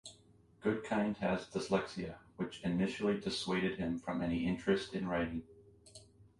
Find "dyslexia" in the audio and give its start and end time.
1.45-2.15